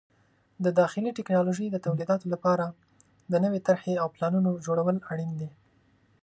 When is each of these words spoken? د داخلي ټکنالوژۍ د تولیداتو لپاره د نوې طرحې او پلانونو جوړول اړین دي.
د 0.63 0.65
داخلي 0.79 1.11
ټکنالوژۍ 1.17 1.67
د 1.71 1.77
تولیداتو 1.85 2.25
لپاره 2.33 2.65
د 3.31 3.33
نوې 3.43 3.59
طرحې 3.67 3.93
او 4.01 4.07
پلانونو 4.15 4.51
جوړول 4.65 4.95
اړین 5.11 5.31
دي. 5.39 5.49